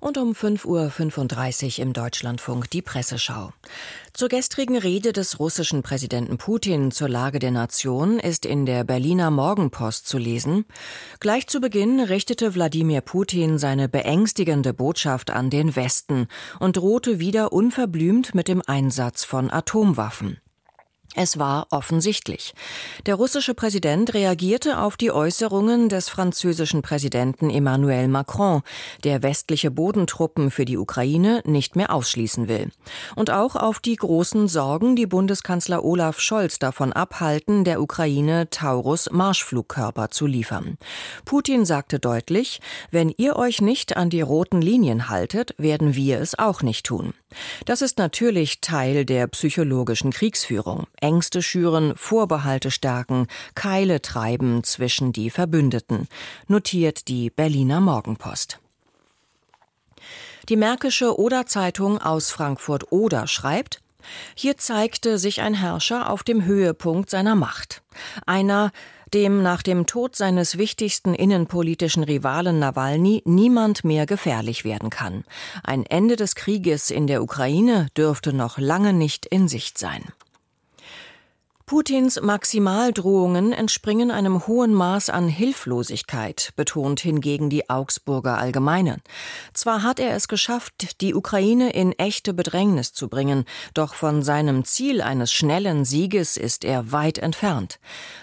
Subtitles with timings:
[0.00, 3.52] Und um 5.35 Uhr im Deutschlandfunk die Presseschau.
[4.14, 9.30] Zur gestrigen Rede des russischen Präsidenten Putin zur Lage der Nation ist in der Berliner
[9.30, 10.64] Morgenpost zu lesen.
[11.20, 16.28] Gleich zu Beginn richtete Wladimir Putin seine beängstigende Botschaft an den Westen
[16.58, 20.38] und drohte wieder unverblümt mit dem Einsatz von Atomwaffen.
[21.16, 22.54] Es war offensichtlich.
[23.04, 28.62] Der russische Präsident reagierte auf die Äußerungen des französischen Präsidenten Emmanuel Macron,
[29.02, 32.70] der westliche Bodentruppen für die Ukraine nicht mehr ausschließen will.
[33.16, 39.10] Und auch auf die großen Sorgen, die Bundeskanzler Olaf Scholz davon abhalten, der Ukraine Taurus
[39.10, 40.78] Marschflugkörper zu liefern.
[41.24, 42.60] Putin sagte deutlich,
[42.92, 47.14] wenn ihr euch nicht an die roten Linien haltet, werden wir es auch nicht tun.
[47.64, 50.86] Das ist natürlich Teil der psychologischen Kriegsführung.
[51.00, 56.08] Ängste schüren, Vorbehalte stärken, Keile treiben zwischen die Verbündeten,
[56.48, 58.58] notiert die Berliner Morgenpost.
[60.48, 63.80] Die Märkische Oder-Zeitung aus Frankfurt-Oder schreibt,
[64.34, 67.82] hier zeigte sich ein Herrscher auf dem Höhepunkt seiner Macht.
[68.26, 68.72] Einer,
[69.14, 75.24] dem nach dem Tod seines wichtigsten innenpolitischen Rivalen Nawalny niemand mehr gefährlich werden kann.
[75.62, 80.04] Ein Ende des Krieges in der Ukraine dürfte noch lange nicht in Sicht sein.
[81.70, 88.96] Putins Maximaldrohungen entspringen einem hohen Maß an Hilflosigkeit, betont hingegen die Augsburger Allgemeine.
[89.54, 94.64] Zwar hat er es geschafft, die Ukraine in echte Bedrängnis zu bringen, doch von seinem
[94.64, 97.78] Ziel eines schnellen Sieges ist er weit entfernt.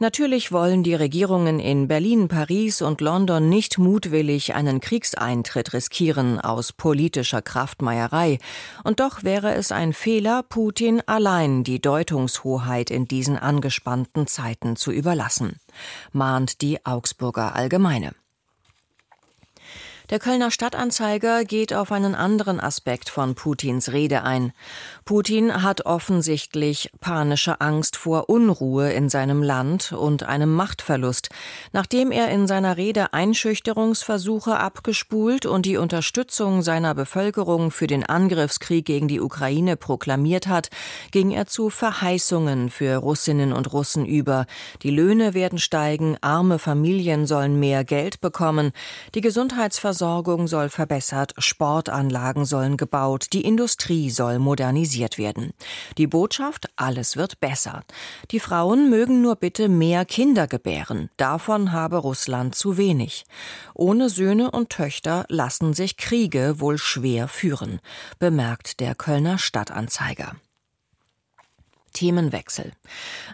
[0.00, 6.72] Natürlich wollen die Regierungen in Berlin, Paris und London nicht mutwillig einen Kriegseintritt riskieren aus
[6.72, 8.38] politischer Kraftmeierei,
[8.82, 14.74] und doch wäre es ein Fehler, Putin allein die Deutungshoheit in diesem diesen angespannten Zeiten
[14.76, 15.60] zu überlassen,
[16.12, 18.12] mahnt die Augsburger Allgemeine.
[20.10, 24.54] Der Kölner Stadtanzeiger geht auf einen anderen Aspekt von Putins Rede ein.
[25.04, 31.28] Putin hat offensichtlich panische Angst vor Unruhe in seinem Land und einem Machtverlust,
[31.74, 38.86] nachdem er in seiner Rede Einschüchterungsversuche abgespult und die Unterstützung seiner Bevölkerung für den Angriffskrieg
[38.86, 40.70] gegen die Ukraine proklamiert hat,
[41.10, 44.46] ging er zu Verheißungen für Russinnen und Russen über.
[44.82, 48.72] Die Löhne werden steigen, arme Familien sollen mehr Geld bekommen,
[49.14, 55.52] die Gesundheitsversorgung Versorgung soll verbessert, Sportanlagen sollen gebaut, die Industrie soll modernisiert werden.
[55.96, 57.82] Die Botschaft, alles wird besser.
[58.30, 63.24] Die Frauen mögen nur bitte mehr Kinder gebären, davon habe Russland zu wenig.
[63.74, 67.80] Ohne Söhne und Töchter lassen sich Kriege wohl schwer führen,
[68.20, 70.36] bemerkt der Kölner Stadtanzeiger.
[71.92, 72.72] Themenwechsel.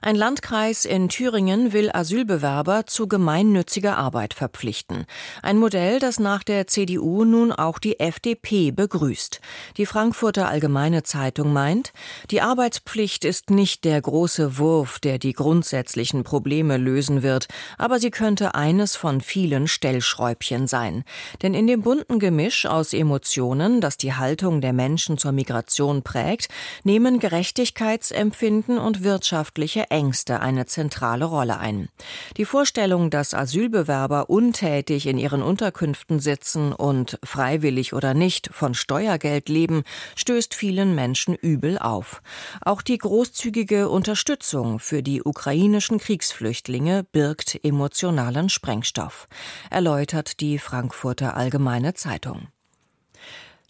[0.00, 5.06] Ein Landkreis in Thüringen will Asylbewerber zu gemeinnütziger Arbeit verpflichten.
[5.42, 9.40] Ein Modell, das nach der CDU nun auch die FDP begrüßt.
[9.76, 11.92] Die Frankfurter Allgemeine Zeitung meint,
[12.30, 17.48] die Arbeitspflicht ist nicht der große Wurf, der die grundsätzlichen Probleme lösen wird,
[17.78, 21.04] aber sie könnte eines von vielen Stellschräubchen sein.
[21.42, 26.48] Denn in dem bunten Gemisch aus Emotionen, das die Haltung der Menschen zur Migration prägt,
[26.84, 31.88] nehmen Gerechtigkeitsempfindungen Wohlbefinden und wirtschaftliche Ängste eine zentrale Rolle ein.
[32.36, 39.48] Die Vorstellung, dass Asylbewerber untätig in ihren Unterkünften sitzen und freiwillig oder nicht von Steuergeld
[39.48, 39.82] leben,
[40.14, 42.20] stößt vielen Menschen übel auf.
[42.60, 49.26] Auch die großzügige Unterstützung für die ukrainischen Kriegsflüchtlinge birgt emotionalen Sprengstoff,
[49.70, 52.48] erläutert die Frankfurter Allgemeine Zeitung.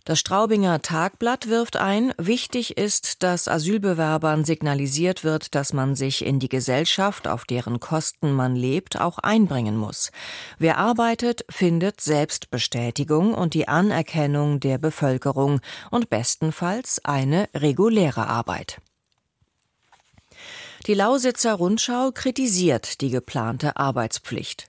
[0.06, 6.38] Das Straubinger Tagblatt wirft ein, wichtig ist, dass Asylbewerbern signalisiert wird, dass man sich in
[6.38, 10.12] die Gesellschaft, auf deren Kosten man lebt, auch einbringen muss.
[10.58, 18.82] Wer arbeitet, findet Selbstbestätigung und die Anerkennung der Bevölkerung und bestenfalls eine reguläre Arbeit.
[20.86, 24.66] Die Lausitzer Rundschau kritisiert die geplante Arbeitspflicht.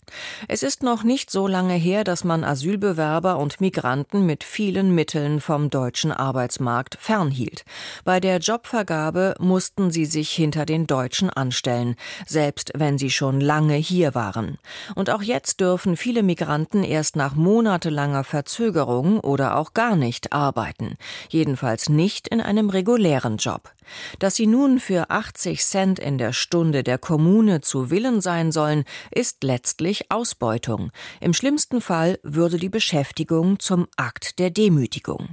[0.47, 5.41] Es ist noch nicht so lange her, dass man Asylbewerber und Migranten mit vielen Mitteln
[5.41, 7.65] vom deutschen Arbeitsmarkt fernhielt.
[8.05, 13.75] Bei der Jobvergabe mussten sie sich hinter den Deutschen anstellen, selbst wenn sie schon lange
[13.75, 14.57] hier waren.
[14.95, 20.95] Und auch jetzt dürfen viele Migranten erst nach monatelanger Verzögerung oder auch gar nicht arbeiten.
[21.27, 23.73] Jedenfalls nicht in einem regulären Job.
[24.19, 28.83] Dass sie nun für 80 Cent in der Stunde der Kommune zu Willen sein sollen,
[29.11, 30.91] ist letztlich Ausbeutung.
[31.21, 35.29] Im schlimmsten Fall würde die Beschäftigung zum Akt der Demütigung.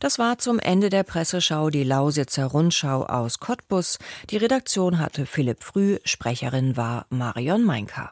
[0.00, 3.98] Das war zum Ende der Presseschau die Lausitzer Rundschau aus Cottbus.
[4.30, 8.10] Die Redaktion hatte Philipp Früh, Sprecherin war Marion Meinka.